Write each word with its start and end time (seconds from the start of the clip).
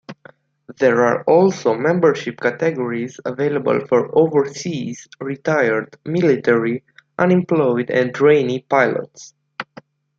There 0.79 1.05
are 1.05 1.23
also 1.25 1.75
membership 1.75 2.39
categories 2.39 3.19
available 3.23 3.85
for 3.85 4.09
overseas, 4.17 5.07
retired, 5.19 5.95
military, 6.05 6.83
unemployed 7.19 7.91
and 7.91 8.11
trainee 8.11 8.63
pilots. 8.63 9.35